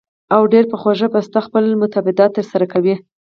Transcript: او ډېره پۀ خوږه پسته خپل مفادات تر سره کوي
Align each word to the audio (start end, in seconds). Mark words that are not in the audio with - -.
او 0.33 0.41
ډېره 0.51 0.67
پۀ 0.71 0.75
خوږه 0.81 1.07
پسته 1.13 1.39
خپل 1.47 1.63
مفادات 1.81 2.31
تر 2.37 2.45
سره 2.51 2.65
کوي 2.73 2.95